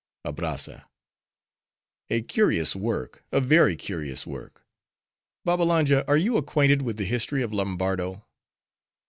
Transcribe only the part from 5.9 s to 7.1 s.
are you acquainted with the